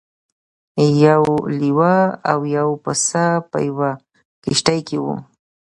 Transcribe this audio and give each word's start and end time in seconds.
یو 1.05 1.23
لیوه 1.59 1.95
او 2.31 2.39
یو 2.57 2.69
پسه 2.83 3.25
په 3.51 3.57
یوه 3.69 3.91
کښتۍ 4.43 4.79
کې 4.87 4.97
وو. 5.03 5.15